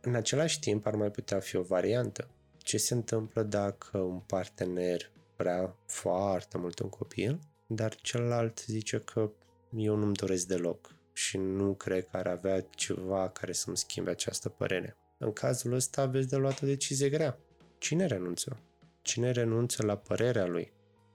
În 0.00 0.14
același 0.14 0.60
timp 0.60 0.86
ar 0.86 0.94
mai 0.94 1.10
putea 1.10 1.40
fi 1.40 1.56
o 1.56 1.62
variantă. 1.62 2.30
Ce 2.58 2.76
se 2.76 2.94
întâmplă 2.94 3.42
dacă 3.42 3.98
un 3.98 4.18
partener 4.18 5.10
vrea 5.36 5.76
foarte 5.86 6.58
mult 6.58 6.78
un 6.78 6.88
copil, 6.88 7.38
dar 7.66 7.94
celălalt 7.94 8.64
zice 8.66 9.00
că 9.00 9.30
eu 9.76 9.96
nu-mi 9.96 10.14
doresc 10.14 10.46
deloc 10.46 10.94
și 11.12 11.36
nu 11.36 11.74
cred 11.74 12.06
că 12.10 12.16
ar 12.16 12.26
avea 12.26 12.60
ceva 12.60 13.28
care 13.28 13.52
să-mi 13.52 13.76
schimbe 13.76 14.10
această 14.10 14.48
părere. 14.48 14.96
În 15.18 15.32
cazul 15.32 15.72
ăsta 15.72 16.02
aveți 16.02 16.28
de 16.28 16.36
luat 16.36 16.62
o 16.62 16.66
decizie 16.66 17.08
grea. 17.08 17.38
Cine 17.78 18.06
renunță? 18.06 18.60
Cine 19.02 19.30
renunță 19.30 19.86
la 19.86 19.96
părerea 19.96 20.46
lui? 20.46 20.72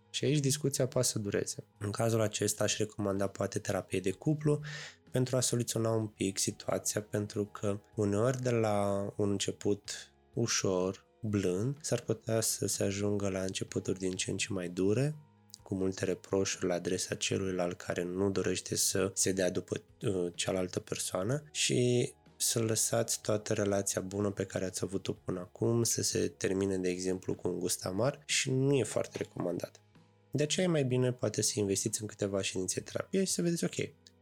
Și 0.09 0.25
aici 0.25 0.39
discuția 0.39 0.87
poate 0.87 1.07
să 1.07 1.19
dureze. 1.19 1.63
În 1.77 1.91
cazul 1.91 2.21
acesta 2.21 2.63
aș 2.63 2.77
recomanda 2.77 3.27
poate 3.27 3.59
terapie 3.59 3.99
de 3.99 4.11
cuplu 4.11 4.61
pentru 5.13 5.35
a 5.35 5.39
soluționa 5.39 5.89
un 5.89 6.07
pic 6.07 6.37
situația, 6.37 7.01
pentru 7.01 7.45
că 7.45 7.79
uneori 7.95 8.41
de 8.41 8.49
la 8.49 9.07
un 9.15 9.29
început 9.29 10.11
ușor, 10.33 11.05
blând, 11.21 11.77
s-ar 11.81 12.01
putea 12.01 12.41
să 12.41 12.67
se 12.67 12.83
ajungă 12.83 13.29
la 13.29 13.41
începuturi 13.41 13.99
din 13.99 14.11
ce 14.11 14.31
în 14.31 14.37
ce 14.37 14.47
mai 14.49 14.69
dure, 14.69 15.15
cu 15.63 15.75
multe 15.75 16.05
reproșuri 16.05 16.65
la 16.65 16.73
adresa 16.73 17.15
celuilalt 17.15 17.77
care 17.77 18.03
nu 18.03 18.29
dorește 18.29 18.75
să 18.75 19.11
se 19.13 19.31
dea 19.31 19.51
după 19.51 19.81
uh, 20.01 20.31
cealaltă 20.35 20.79
persoană 20.79 21.43
și 21.51 22.11
să 22.37 22.59
lăsați 22.59 23.21
toată 23.21 23.53
relația 23.53 24.01
bună 24.01 24.31
pe 24.31 24.45
care 24.45 24.65
ați 24.65 24.83
avut-o 24.83 25.13
până 25.13 25.39
acum 25.39 25.83
să 25.83 26.01
se 26.01 26.27
termine, 26.27 26.77
de 26.77 26.89
exemplu, 26.89 27.33
cu 27.35 27.47
un 27.47 27.59
gust 27.59 27.85
amar 27.85 28.19
și 28.25 28.51
nu 28.51 28.73
e 28.75 28.83
foarte 28.83 29.17
recomandat. 29.17 29.81
De 30.31 30.43
aceea 30.43 30.65
e 30.65 30.69
mai 30.69 30.83
bine 30.83 31.11
poate 31.11 31.41
să 31.41 31.53
investiți 31.55 32.01
în 32.01 32.07
câteva 32.07 32.41
ședințe 32.41 32.79
terapie 32.79 33.23
și 33.23 33.31
să 33.31 33.41
vedeți, 33.41 33.63
ok, 33.63 33.75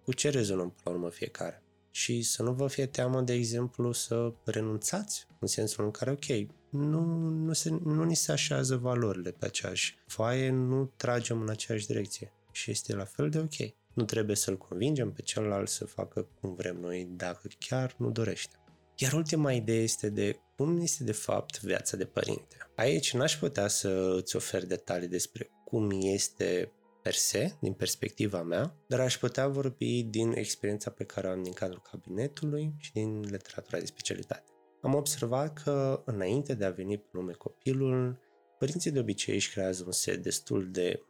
cu 0.04 0.14
ce 0.14 0.30
rezonăm 0.30 0.70
până 0.70 0.82
la 0.84 0.92
urmă 0.92 1.10
fiecare. 1.10 1.64
Și 1.92 2.22
să 2.22 2.44
nu 2.44 2.54
vă 2.54 2.68
fie 2.68 2.86
teamă, 2.86 3.22
de 3.22 3.34
exemplu, 3.34 3.92
să 3.92 4.34
renunțați, 4.44 5.28
în 5.40 5.48
sensul 5.48 5.84
în 5.84 5.92
care, 5.92 6.12
ok, 6.12 6.26
nu, 6.70 7.02
nu, 7.30 7.54
se, 7.54 7.70
nu 7.70 8.04
ni 8.04 8.16
se 8.16 8.32
așează 8.32 8.76
valorile 8.76 9.32
pe 9.32 9.46
aceeași 9.46 9.98
foaie, 10.08 10.50
nu 10.50 10.92
tragem 10.96 11.42
în 11.42 11.50
aceeași 11.50 11.88
direcție. 11.88 12.34
Și 12.52 12.72
este 12.72 12.96
la 12.96 13.06
fel 13.06 13.30
de 13.30 13.40
ok. 13.40 13.74
Nu 13.94 14.04
trebuie 14.04 14.36
să-l 14.36 14.58
convingem 14.58 15.12
pe 15.12 15.22
celălalt 15.22 15.70
să 15.70 15.86
facă 15.86 16.28
cum 16.40 16.56
vrem 16.56 16.78
noi, 16.80 17.08
dacă 17.12 17.48
chiar 17.60 17.96
nu 17.98 18.12
dorește. 18.12 18.56
Iar 18.96 19.14
ultima 19.14 19.52
idee 19.52 19.82
este 19.82 20.10
de 20.10 20.40
cum 20.56 20.82
este 20.82 21.04
de 21.04 21.12
fapt 21.12 21.62
viața 21.62 21.98
de 21.98 22.06
părinte. 22.06 22.58
Aici 22.76 23.14
n-aș 23.14 23.38
putea 23.38 23.68
să 23.68 24.14
îți 24.18 24.36
ofer 24.36 24.66
detalii 24.66 25.08
despre 25.08 25.50
cum 25.66 25.90
este 26.02 26.72
per 27.02 27.14
se, 27.14 27.54
din 27.60 27.74
perspectiva 27.74 28.42
mea, 28.42 28.76
dar 28.88 29.00
aș 29.00 29.18
putea 29.18 29.48
vorbi 29.48 30.04
din 30.04 30.32
experiența 30.32 30.90
pe 30.90 31.04
care 31.04 31.28
o 31.28 31.32
am 31.32 31.44
din 31.44 31.54
cadrul 31.54 31.82
cabinetului 31.92 32.74
și 32.78 32.92
din 32.92 33.20
literatura 33.20 33.80
de 33.80 33.86
specialitate. 33.86 34.44
Am 34.82 34.94
observat 34.94 35.64
că 35.64 36.02
înainte 36.06 36.54
de 36.54 36.66
a 36.66 36.70
veni 36.70 36.98
pe 36.98 37.08
lume 37.12 37.32
copilul, 37.32 38.20
părinții 38.58 38.92
de 38.92 39.00
obicei 39.00 39.36
își 39.36 39.52
creează 39.52 39.84
un 39.86 39.92
set 39.92 40.24
destul 40.24 40.72
de 40.72 41.02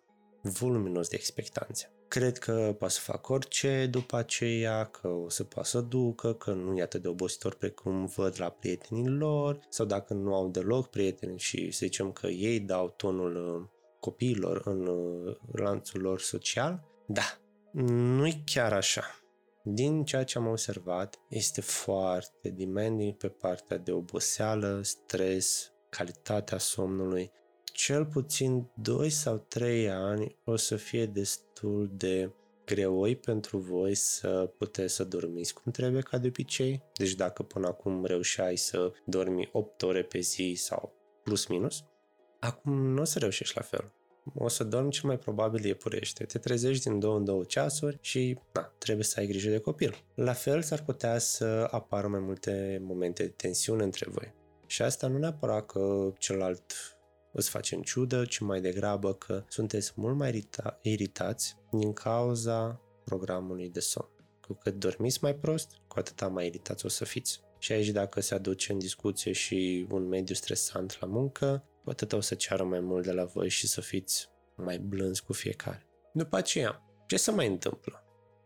voluminos 0.41 1.07
de 1.07 1.15
expectanțe. 1.15 1.91
Cred 2.07 2.37
că 2.37 2.75
poate 2.77 2.93
să 2.93 2.99
fac 2.99 3.29
orice 3.29 3.87
după 3.91 4.15
aceea, 4.15 4.85
că 4.85 5.07
o 5.07 5.29
să 5.29 5.43
poată 5.43 5.67
să 5.67 5.81
ducă, 5.81 6.33
că 6.33 6.53
nu 6.53 6.77
e 6.77 6.81
atât 6.81 7.01
de 7.01 7.07
obositor 7.07 7.55
precum 7.55 8.05
văd 8.05 8.35
la 8.37 8.49
prietenii 8.49 9.07
lor, 9.07 9.59
sau 9.69 9.85
dacă 9.85 10.13
nu 10.13 10.33
au 10.33 10.49
deloc 10.49 10.89
prieteni 10.89 11.39
și 11.39 11.71
să 11.71 11.79
zicem 11.85 12.11
că 12.11 12.27
ei 12.27 12.59
dau 12.59 12.89
tonul 12.89 13.69
copiilor 14.01 14.61
în 14.65 14.87
uh, 14.87 15.35
lanțul 15.51 16.01
lor 16.01 16.19
social, 16.19 16.83
da, 17.07 17.39
nu-i 17.71 18.43
chiar 18.45 18.73
așa. 18.73 19.03
Din 19.63 20.03
ceea 20.03 20.23
ce 20.23 20.37
am 20.37 20.47
observat, 20.47 21.19
este 21.29 21.61
foarte 21.61 22.49
demanding 22.49 23.13
pe 23.13 23.27
partea 23.27 23.77
de 23.77 23.91
oboseală, 23.91 24.79
stres, 24.83 25.71
calitatea 25.89 26.57
somnului. 26.57 27.31
Cel 27.63 28.05
puțin 28.05 28.71
2 28.75 29.09
sau 29.09 29.37
3 29.37 29.89
ani 29.89 30.37
o 30.43 30.55
să 30.55 30.75
fie 30.75 31.05
destul 31.05 31.91
de 31.93 32.31
greoi 32.65 33.15
pentru 33.15 33.57
voi 33.57 33.95
să 33.95 34.53
puteți 34.57 34.93
să 34.93 35.03
dormiți 35.03 35.53
cum 35.53 35.71
trebuie 35.71 36.01
ca 36.01 36.17
de 36.17 36.27
obicei. 36.27 36.83
Deci 36.93 37.13
dacă 37.13 37.43
până 37.43 37.67
acum 37.67 38.05
reușeai 38.05 38.55
să 38.55 38.91
dormi 39.05 39.49
8 39.51 39.81
ore 39.81 40.03
pe 40.03 40.19
zi 40.19 40.53
sau 40.57 40.93
plus 41.23 41.45
minus, 41.45 41.83
Acum 42.43 42.93
nu 42.93 43.01
o 43.01 43.03
să 43.03 43.19
reușești 43.19 43.55
la 43.55 43.61
fel. 43.61 43.91
O 44.35 44.47
să 44.47 44.63
dormi 44.63 44.91
cel 44.91 45.07
mai 45.07 45.17
probabil 45.17 45.65
iepurește. 45.65 46.23
Te 46.23 46.39
trezești 46.39 46.89
din 46.89 46.99
două 46.99 47.17
în 47.17 47.23
două 47.23 47.43
ceasuri 47.43 47.97
și 48.01 48.39
na, 48.53 48.61
trebuie 48.77 49.05
să 49.05 49.19
ai 49.19 49.27
grijă 49.27 49.49
de 49.49 49.59
copil. 49.59 50.03
La 50.15 50.33
fel 50.33 50.61
s-ar 50.61 50.83
putea 50.83 51.17
să 51.17 51.67
apară 51.71 52.07
mai 52.07 52.19
multe 52.19 52.79
momente 52.83 53.23
de 53.23 53.29
tensiune 53.29 53.83
între 53.83 54.05
voi. 54.09 54.33
Și 54.65 54.81
asta 54.81 55.07
nu 55.07 55.17
neapărat 55.17 55.65
că 55.65 56.13
celălalt 56.17 56.73
îți 57.31 57.49
face 57.49 57.75
în 57.75 57.81
ciudă, 57.81 58.25
ci 58.25 58.39
mai 58.39 58.61
degrabă 58.61 59.13
că 59.13 59.43
sunteți 59.47 59.93
mult 59.95 60.15
mai 60.15 60.31
irita- 60.31 60.79
iritați 60.81 61.57
din 61.71 61.93
cauza 61.93 62.81
programului 63.03 63.69
de 63.69 63.79
somn. 63.79 64.09
Cu 64.41 64.53
cât 64.53 64.73
dormiți 64.73 65.19
mai 65.21 65.35
prost, 65.35 65.71
cu 65.87 65.99
atâta 65.99 66.27
mai 66.27 66.45
iritați 66.45 66.85
o 66.85 66.89
să 66.89 67.05
fiți. 67.05 67.41
Și 67.59 67.71
aici 67.71 67.89
dacă 67.89 68.21
se 68.21 68.33
aduce 68.33 68.71
în 68.71 68.79
discuție 68.79 69.31
și 69.31 69.87
un 69.91 70.07
mediu 70.07 70.35
stresant 70.35 70.97
la 70.99 71.07
muncă, 71.07 71.63
cu 71.83 71.89
atât 71.89 72.13
o 72.13 72.19
să 72.19 72.35
ceară 72.35 72.63
mai 72.63 72.79
mult 72.79 73.05
de 73.05 73.11
la 73.11 73.25
voi 73.25 73.49
și 73.49 73.67
să 73.67 73.81
fiți 73.81 74.29
mai 74.55 74.77
blânzi 74.79 75.23
cu 75.23 75.33
fiecare. 75.33 75.87
După 76.13 76.35
aceea, 76.35 76.83
ce 77.07 77.17
se 77.17 77.31
mai 77.31 77.47
întâmplă? 77.47 78.03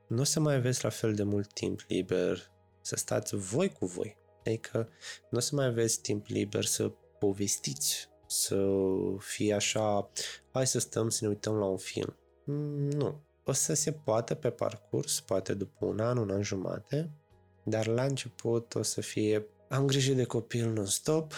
Nu 0.07 0.21
o 0.21 0.23
să 0.23 0.39
mai 0.39 0.55
aveți 0.55 0.83
la 0.83 0.89
fel 0.89 1.15
de 1.15 1.23
mult 1.23 1.53
timp 1.53 1.79
liber 1.87 2.51
să 2.81 2.95
stați 2.95 3.35
voi 3.35 3.69
cu 3.69 3.85
voi. 3.85 4.17
Adică 4.39 4.89
nu 5.29 5.37
o 5.37 5.41
să 5.41 5.55
mai 5.55 5.65
aveți 5.65 6.01
timp 6.01 6.25
liber 6.25 6.65
să 6.65 6.91
povestiți, 7.19 8.09
să 8.27 8.67
fie 9.17 9.53
așa, 9.53 10.11
hai 10.51 10.67
să 10.67 10.79
stăm 10.79 11.09
să 11.09 11.19
ne 11.21 11.27
uităm 11.29 11.55
la 11.55 11.65
un 11.65 11.77
film. 11.77 12.17
Mm, 12.45 12.89
nu. 12.89 13.23
O 13.43 13.51
să 13.51 13.73
se 13.73 13.91
poată 13.91 14.35
pe 14.35 14.49
parcurs, 14.49 15.19
poate 15.19 15.53
după 15.53 15.85
un 15.85 15.99
an, 15.99 16.17
un 16.17 16.29
an 16.29 16.41
jumate, 16.41 17.11
dar 17.63 17.87
la 17.87 18.03
început 18.03 18.75
o 18.75 18.81
să 18.81 19.01
fie 19.01 19.45
am 19.69 19.85
grijă 19.85 20.13
de 20.13 20.23
copil 20.23 20.73
non-stop 20.73 21.33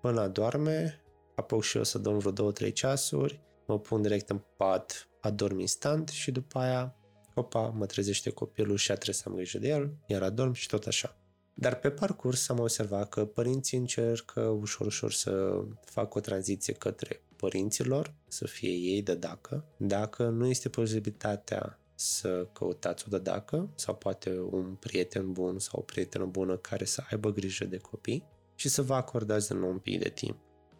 până 0.00 0.20
adorme, 0.20 1.03
apoi 1.34 1.60
și 1.60 1.76
eu 1.76 1.82
să 1.82 1.98
dorm 1.98 2.18
vreo 2.18 2.30
două, 2.30 2.52
trei 2.52 2.72
ceasuri, 2.72 3.40
mă 3.66 3.78
pun 3.78 4.02
direct 4.02 4.30
în 4.30 4.40
pat, 4.56 5.08
adorm 5.20 5.58
instant 5.58 6.08
și 6.08 6.30
după 6.30 6.58
aia, 6.58 6.96
opa, 7.34 7.68
mă 7.68 7.86
trezește 7.86 8.30
copilul 8.30 8.76
și 8.76 8.86
trebuie 8.86 9.14
să 9.14 9.24
am 9.26 9.34
grijă 9.34 9.58
de 9.58 9.68
el, 9.68 9.94
iar 10.06 10.22
adorm 10.22 10.52
și 10.52 10.68
tot 10.68 10.86
așa. 10.86 11.18
Dar 11.54 11.78
pe 11.78 11.90
parcurs 11.90 12.48
am 12.48 12.58
observat 12.58 13.08
că 13.08 13.24
părinții 13.24 13.78
încercă 13.78 14.40
ușor, 14.40 14.86
ușor 14.86 15.12
să 15.12 15.64
facă 15.84 16.18
o 16.18 16.20
tranziție 16.20 16.72
către 16.72 17.22
părinților, 17.36 18.14
să 18.28 18.46
fie 18.46 18.70
ei 18.70 19.02
de 19.02 19.14
dacă. 19.14 19.64
Dacă 19.76 20.28
nu 20.28 20.46
este 20.46 20.68
posibilitatea 20.68 21.78
să 21.94 22.48
căutați 22.52 23.04
o 23.06 23.10
dădacă 23.10 23.70
sau 23.74 23.94
poate 23.94 24.38
un 24.50 24.74
prieten 24.74 25.32
bun 25.32 25.58
sau 25.58 25.78
o 25.78 25.82
prietenă 25.82 26.24
bună 26.24 26.56
care 26.56 26.84
să 26.84 27.02
aibă 27.10 27.32
grijă 27.32 27.64
de 27.64 27.76
copii 27.76 28.24
și 28.54 28.68
să 28.68 28.82
vă 28.82 28.94
acordați 28.94 29.48
de 29.48 29.54
nou 29.54 29.70
un 29.70 29.78
pic 29.78 30.02
de 30.02 30.08
timp. 30.08 30.36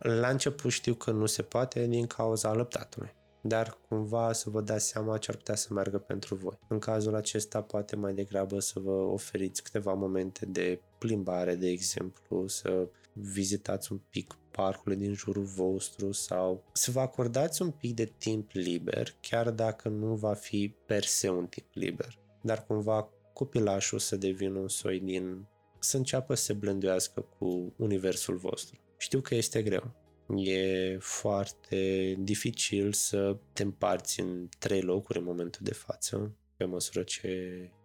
La 0.06 0.28
început 0.28 0.70
știu 0.70 0.94
că 0.94 1.10
nu 1.10 1.26
se 1.26 1.42
poate 1.42 1.86
din 1.86 2.06
cauza 2.06 2.48
alăptatului, 2.48 3.14
dar 3.40 3.78
cumva 3.88 4.32
să 4.32 4.50
vă 4.50 4.60
dați 4.60 4.88
seama 4.88 5.18
ce 5.18 5.30
ar 5.30 5.36
putea 5.36 5.54
să 5.54 5.72
meargă 5.72 5.98
pentru 5.98 6.34
voi. 6.34 6.58
În 6.68 6.78
cazul 6.78 7.14
acesta 7.14 7.62
poate 7.62 7.96
mai 7.96 8.14
degrabă 8.14 8.58
să 8.58 8.80
vă 8.80 8.90
oferiți 8.90 9.62
câteva 9.62 9.92
momente 9.92 10.46
de 10.46 10.80
plimbare, 10.98 11.54
de 11.54 11.68
exemplu, 11.68 12.46
să 12.46 12.88
vizitați 13.12 13.92
un 13.92 14.00
pic 14.10 14.34
parcurile 14.50 15.00
din 15.00 15.14
jurul 15.14 15.44
vostru 15.44 16.12
sau 16.12 16.64
să 16.72 16.90
vă 16.90 17.00
acordați 17.00 17.62
un 17.62 17.70
pic 17.70 17.94
de 17.94 18.12
timp 18.18 18.50
liber, 18.52 19.14
chiar 19.20 19.50
dacă 19.50 19.88
nu 19.88 20.14
va 20.14 20.34
fi 20.34 20.74
per 20.86 21.04
se 21.04 21.28
un 21.28 21.46
timp 21.46 21.68
liber. 21.72 22.18
Dar 22.42 22.66
cumva 22.66 23.08
copilașul 23.32 23.98
să 23.98 24.16
devină 24.16 24.58
un 24.58 24.68
soi 24.68 25.00
din... 25.00 25.46
să 25.78 25.96
înceapă 25.96 26.34
să 26.34 26.42
se 26.44 26.52
blânduiască 26.52 27.20
cu 27.38 27.72
universul 27.76 28.36
vostru. 28.36 28.78
Știu 29.04 29.20
că 29.20 29.34
este 29.34 29.62
greu. 29.62 29.94
E 30.36 30.96
foarte 30.98 32.14
dificil 32.18 32.92
să 32.92 33.36
te 33.52 33.62
împarți 33.62 34.20
în 34.20 34.48
trei 34.58 34.80
locuri 34.80 35.18
în 35.18 35.24
momentul 35.24 35.60
de 35.64 35.72
față, 35.72 36.36
pe 36.56 36.64
măsură 36.64 37.02
ce 37.02 37.28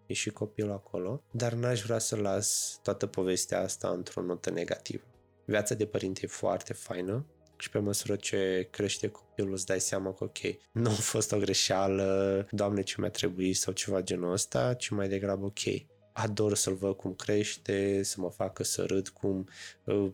e 0.05 0.13
și 0.13 0.29
copilul 0.29 0.71
acolo, 0.71 1.23
dar 1.31 1.53
n-aș 1.53 1.81
vrea 1.81 1.97
să 1.97 2.15
las 2.15 2.79
toată 2.83 3.05
povestea 3.07 3.61
asta 3.61 3.89
într-o 3.89 4.21
notă 4.21 4.49
negativă. 4.49 5.03
Viața 5.45 5.75
de 5.75 5.85
părinte 5.85 6.21
e 6.23 6.27
foarte 6.27 6.73
faină 6.73 7.25
și 7.57 7.69
pe 7.69 7.79
măsură 7.79 8.15
ce 8.15 8.67
crește 8.71 9.07
copilul 9.07 9.51
îți 9.51 9.65
dai 9.65 9.79
seama 9.79 10.13
că 10.13 10.23
ok, 10.23 10.39
nu 10.71 10.89
a 10.89 10.93
fost 10.93 11.31
o 11.31 11.37
greșeală, 11.37 12.47
doamne 12.51 12.81
ce 12.81 12.95
mi-a 12.97 13.09
trebuit 13.09 13.57
sau 13.57 13.73
ceva 13.73 14.01
genul 14.01 14.31
ăsta, 14.31 14.73
ci 14.73 14.89
mai 14.89 15.07
degrabă 15.07 15.45
ok, 15.45 15.85
ador 16.11 16.55
să-l 16.55 16.75
văd 16.75 16.95
cum 16.95 17.13
crește, 17.13 18.03
să 18.03 18.21
mă 18.21 18.29
facă 18.29 18.63
să 18.63 18.83
râd, 18.83 19.07
cum 19.07 19.47
uh, 19.83 20.11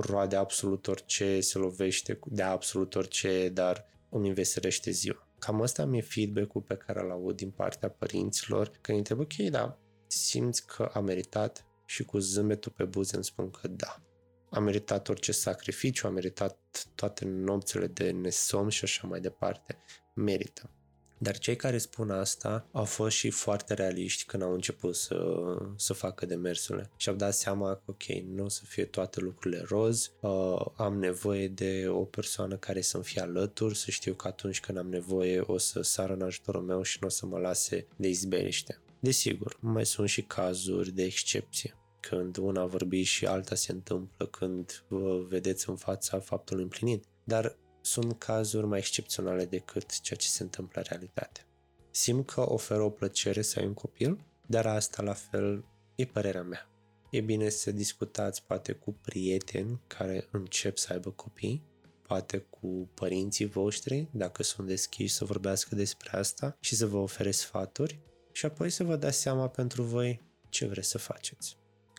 roade 0.00 0.36
absolut 0.36 0.86
orice, 0.86 1.40
se 1.40 1.58
lovește 1.58 2.18
de 2.24 2.42
absolut 2.42 2.94
orice, 2.94 3.48
dar 3.48 3.86
îmi 4.08 4.28
înveserește 4.28 4.90
ziua. 4.90 5.28
Cam 5.38 5.62
asta 5.62 5.84
mi-e 5.84 6.00
feedback-ul 6.00 6.60
pe 6.60 6.76
care 6.76 7.00
îl 7.00 7.10
aud 7.10 7.36
din 7.36 7.50
partea 7.50 7.88
părinților, 7.88 8.70
că 8.80 8.90
îi 8.90 8.96
întreb, 8.96 9.18
ok, 9.18 9.34
da, 9.34 9.78
simți 10.06 10.66
că 10.66 10.90
a 10.92 11.00
meritat 11.00 11.64
și 11.84 12.04
cu 12.04 12.18
zâmbetul 12.18 12.72
pe 12.76 12.84
buze 12.84 13.14
îmi 13.14 13.24
spun 13.24 13.50
că 13.50 13.68
da. 13.68 14.02
A 14.50 14.58
meritat 14.58 15.08
orice 15.08 15.32
sacrificiu, 15.32 16.06
a 16.06 16.10
meritat 16.10 16.58
toate 16.94 17.24
nopțile 17.24 17.86
de 17.86 18.10
nesom 18.10 18.68
și 18.68 18.84
așa 18.84 19.06
mai 19.06 19.20
departe. 19.20 19.78
Merită. 20.14 20.70
Dar 21.18 21.38
cei 21.38 21.56
care 21.56 21.78
spun 21.78 22.10
asta 22.10 22.66
au 22.72 22.84
fost 22.84 23.16
și 23.16 23.30
foarte 23.30 23.74
realiști 23.74 24.24
când 24.24 24.42
au 24.42 24.52
început 24.52 24.96
să, 24.96 25.36
să 25.76 25.92
facă 25.92 26.26
demersurile 26.26 26.90
și 26.96 27.08
au 27.08 27.14
dat 27.14 27.34
seama 27.34 27.74
că, 27.74 27.82
ok, 27.86 28.02
nu 28.34 28.44
o 28.44 28.48
să 28.48 28.62
fie 28.64 28.84
toate 28.84 29.20
lucrurile 29.20 29.64
roz, 29.68 30.12
uh, 30.20 30.66
am 30.76 30.98
nevoie 30.98 31.48
de 31.48 31.86
o 31.88 32.04
persoană 32.04 32.56
care 32.56 32.80
să-mi 32.80 33.04
fie 33.04 33.22
alături, 33.22 33.76
să 33.76 33.90
știu 33.90 34.14
că 34.14 34.26
atunci 34.26 34.60
când 34.60 34.78
am 34.78 34.88
nevoie 34.88 35.40
o 35.40 35.58
să 35.58 35.82
sară 35.82 36.12
în 36.12 36.22
ajutorul 36.22 36.62
meu 36.62 36.82
și 36.82 36.98
nu 37.00 37.06
o 37.06 37.10
să 37.10 37.26
mă 37.26 37.38
lase 37.38 37.86
de 37.96 38.08
izbeliște. 38.08 38.80
Desigur, 39.00 39.56
mai 39.60 39.86
sunt 39.86 40.08
și 40.08 40.22
cazuri 40.22 40.90
de 40.90 41.02
excepție 41.02 41.76
când 42.00 42.36
una 42.36 42.66
vorbi 42.66 43.02
și 43.02 43.26
alta 43.26 43.54
se 43.54 43.72
întâmplă 43.72 44.26
când 44.26 44.84
vă 44.88 45.24
vedeți 45.28 45.68
în 45.68 45.76
fața 45.76 46.18
faptului 46.18 46.62
împlinit. 46.62 47.04
Dar 47.24 47.56
sunt 47.90 48.18
cazuri 48.18 48.66
mai 48.66 48.78
excepționale 48.78 49.44
decât 49.44 50.00
ceea 50.00 50.18
ce 50.18 50.28
se 50.28 50.42
întâmplă 50.42 50.80
în 50.80 50.86
realitate. 50.88 51.46
Simt 51.90 52.30
că 52.30 52.50
oferă 52.52 52.82
o 52.82 52.90
plăcere 52.90 53.42
să 53.42 53.58
ai 53.58 53.66
un 53.66 53.74
copil, 53.74 54.24
dar 54.46 54.66
asta 54.66 55.02
la 55.02 55.12
fel 55.12 55.64
e 55.94 56.04
părerea 56.04 56.42
mea. 56.42 56.68
E 57.10 57.20
bine 57.20 57.48
să 57.48 57.70
discutați 57.70 58.42
poate 58.42 58.72
cu 58.72 58.92
prieteni 58.92 59.80
care 59.86 60.28
încep 60.30 60.76
să 60.76 60.92
aibă 60.92 61.10
copii, 61.10 61.62
poate 62.02 62.38
cu 62.38 62.90
părinții 62.94 63.46
voștri, 63.46 64.08
dacă 64.12 64.42
sunt 64.42 64.66
deschiși 64.66 65.14
să 65.14 65.24
vorbească 65.24 65.74
despre 65.74 66.16
asta 66.16 66.56
și 66.60 66.74
să 66.74 66.86
vă 66.86 66.96
ofere 66.96 67.30
sfaturi 67.30 67.98
și 68.32 68.46
apoi 68.46 68.70
să 68.70 68.84
vă 68.84 68.96
dați 68.96 69.20
seama 69.20 69.48
pentru 69.48 69.82
voi 69.82 70.22
ce 70.48 70.66
vreți 70.66 70.88
să 70.88 70.98
faceți 70.98 71.56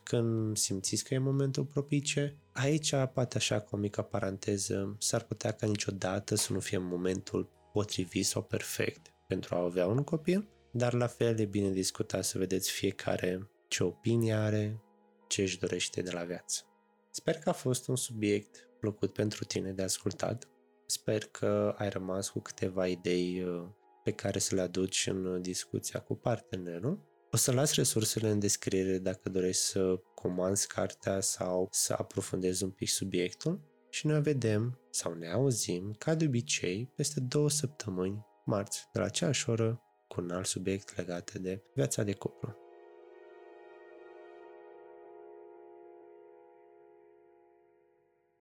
când 0.10 0.58
simțiți 0.58 1.04
că 1.04 1.14
e 1.14 1.18
momentul 1.18 1.66
propice. 1.66 2.38
Aici, 2.54 2.94
poate 3.14 3.38
așa 3.38 3.60
cu 3.60 3.76
o 3.76 3.78
mică 3.78 4.02
paranteză, 4.02 4.96
s-ar 5.00 5.24
putea 5.24 5.52
ca 5.52 5.68
niciodată 5.68 6.36
să 6.36 6.54
nu 6.54 6.60
fie 6.60 6.78
momentul 6.78 7.50
potrivit 7.74 8.26
sau 8.26 8.44
perfect 8.44 9.14
pentru 9.28 9.56
a 9.56 9.64
avea 9.64 9.88
un 9.88 10.04
copil, 10.04 10.50
dar 10.72 10.94
la 10.94 11.08
fel 11.08 11.40
e 11.40 11.46
bine 11.46 11.70
discutat 11.70 12.24
să 12.24 12.38
vedeți 12.38 12.72
fiecare 12.72 13.50
ce 13.68 13.84
opinie 13.84 14.34
are, 14.34 14.82
ce 15.28 15.42
își 15.42 15.60
dorește 15.60 16.02
de 16.02 16.12
la 16.12 16.24
viață. 16.24 16.64
Sper 17.12 17.36
că 17.36 17.50
a 17.50 17.54
fost 17.54 17.88
un 17.88 17.96
subiect 17.96 18.68
plăcut 18.80 19.14
pentru 19.14 19.44
tine 19.44 19.72
de 19.72 19.82
ascultat. 19.82 20.48
Sper 20.86 21.26
că 21.26 21.76
ai 21.78 21.90
rămas 21.90 22.30
cu 22.30 22.40
câteva 22.40 22.88
idei 22.88 23.44
uh, 23.44 23.68
pe 24.04 24.12
care 24.12 24.40
să 24.40 24.56
le 24.56 24.62
aduci 24.62 25.08
în 25.12 25.42
discuția 25.42 26.00
cu 26.00 26.16
partenerul 26.16 27.00
o 27.32 27.38
să 27.38 27.52
las 27.52 27.76
resursele 27.76 28.30
în 28.30 28.40
descriere 28.40 28.98
dacă 28.98 29.30
dorești 29.30 29.62
să 29.62 30.02
comanzi 30.16 30.68
cartea 30.68 31.20
sau 31.20 31.68
să 31.72 31.96
aprofundezi 31.98 32.64
un 32.64 32.70
pic 32.70 32.88
subiectul 32.88 33.62
și 33.90 34.08
ne 34.08 34.20
vedem 34.20 34.80
sau 34.90 35.14
ne 35.14 35.32
auzim, 35.32 35.96
ca 35.98 36.16
de 36.16 36.26
obicei, 36.26 36.92
peste 36.96 37.20
două 37.20 37.50
săptămâni, 37.50 38.26
marți, 38.46 38.88
de 38.94 39.00
la 39.00 39.06
aceeași 39.06 39.50
oră, 39.50 39.82
cu 40.08 40.22
un 40.22 40.32
alt 40.32 40.46
subiect 40.46 40.98
legat 40.98 41.34
de 41.34 41.64
viața 41.74 42.04
de 42.04 42.14
cuplu. 42.14 42.69